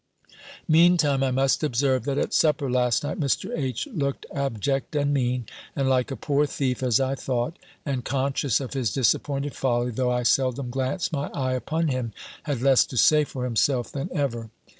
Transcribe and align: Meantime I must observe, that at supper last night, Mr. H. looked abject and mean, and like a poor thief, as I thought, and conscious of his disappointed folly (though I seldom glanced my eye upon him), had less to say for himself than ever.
Meantime 0.67 1.21
I 1.21 1.29
must 1.29 1.61
observe, 1.63 2.05
that 2.05 2.17
at 2.17 2.33
supper 2.33 2.71
last 2.71 3.03
night, 3.03 3.19
Mr. 3.19 3.55
H. 3.55 3.85
looked 3.85 4.25
abject 4.33 4.95
and 4.95 5.13
mean, 5.13 5.45
and 5.75 5.87
like 5.87 6.09
a 6.09 6.15
poor 6.15 6.47
thief, 6.47 6.81
as 6.81 6.99
I 6.99 7.13
thought, 7.13 7.59
and 7.85 8.03
conscious 8.03 8.59
of 8.59 8.73
his 8.73 8.91
disappointed 8.91 9.53
folly 9.53 9.91
(though 9.91 10.09
I 10.11 10.23
seldom 10.23 10.71
glanced 10.71 11.13
my 11.13 11.29
eye 11.35 11.53
upon 11.53 11.89
him), 11.89 12.13
had 12.45 12.63
less 12.63 12.83
to 12.87 12.97
say 12.97 13.25
for 13.25 13.43
himself 13.43 13.91
than 13.91 14.09
ever. 14.11 14.49